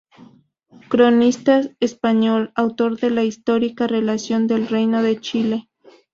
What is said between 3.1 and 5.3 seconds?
la ""Histórica relación del Reyno de